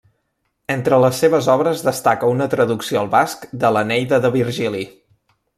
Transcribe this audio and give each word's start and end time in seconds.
Entre 0.75 0.97
les 1.03 1.19
seves 1.23 1.49
obres 1.57 1.83
destaca 1.89 2.31
una 2.37 2.49
traducció 2.55 3.03
al 3.05 3.13
basc 3.15 3.47
de 3.65 3.73
l'Eneida 3.77 4.23
de 4.25 4.37
Virgili. 4.41 4.85